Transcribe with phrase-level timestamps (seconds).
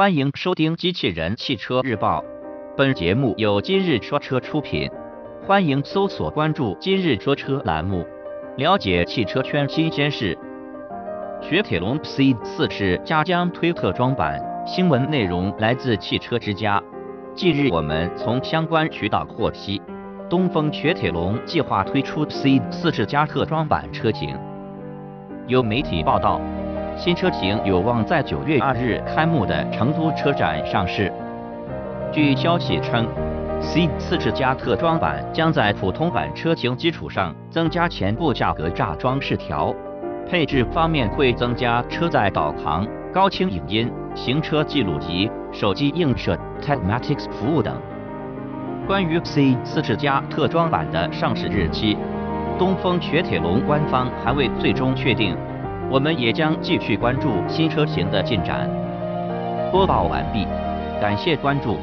[0.00, 2.22] 欢迎收听《机器人汽车日报》，
[2.74, 4.90] 本节目由今日说车出品。
[5.46, 8.02] 欢迎搜索关注“今日说车”栏目，
[8.56, 10.38] 了解汽车圈新鲜事。
[11.42, 16.82] 雪铁龙 C 四是加将推特装版，新闻内容来自汽车之家。
[17.34, 19.82] 近日，我们从相关渠道获悉，
[20.30, 24.34] 东风雪铁龙计划推出 C 四是加特装版车型。
[25.46, 26.40] 有媒体报道。
[27.00, 31.10] 新车型有望在九月二日开幕的成都车展上市。
[32.12, 33.08] 据消息称
[33.58, 39.74] ，C 四世加特装版将在普通版车型基础上增加前部价格栅装饰条，
[40.28, 47.74] 配置方面会增加车载导航、高清影音、行车记录仪、手机映射、Telematics 服务等。
[48.86, 51.96] 关于 C 四世加特装版的上市日期，
[52.58, 55.34] 东风雪铁龙官方还未最终确定。
[55.90, 58.70] 我们也将继续关注新车型的进展。
[59.72, 60.46] 播报完毕，
[61.00, 61.76] 感谢关注。